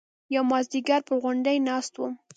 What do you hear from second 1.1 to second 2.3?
غونډۍ ناست وم.